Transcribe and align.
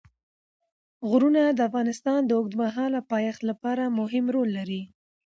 غرونه 1.09 1.41
د 1.57 1.59
افغانستان 1.69 2.19
د 2.25 2.31
اوږدمهاله 2.39 2.99
پایښت 3.11 3.41
لپاره 3.49 3.83
مهم 3.99 4.25
رول 4.35 4.49
لري. 4.57 4.81